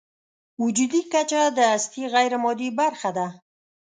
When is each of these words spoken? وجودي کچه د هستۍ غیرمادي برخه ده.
وجودي 0.63 1.01
کچه 1.13 1.41
د 1.57 1.59
هستۍ 1.73 2.03
غیرمادي 2.13 2.69
برخه 2.79 3.09
ده. 3.17 3.27